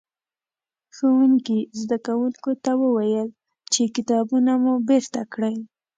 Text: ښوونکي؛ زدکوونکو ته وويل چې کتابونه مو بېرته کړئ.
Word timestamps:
ښوونکي؛ 0.95 1.59
زدکوونکو 1.79 2.51
ته 2.63 2.71
وويل 2.81 3.29
چې 3.73 3.81
کتابونه 3.95 4.51
مو 4.63 4.73
بېرته 4.89 5.21
کړئ. 5.33 5.55